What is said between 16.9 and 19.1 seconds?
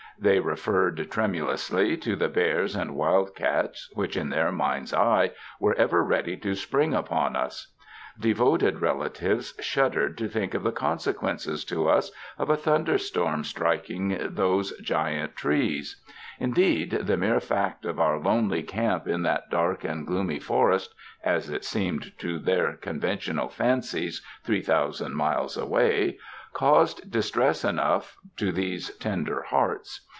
deed the mere fact of our lonely camp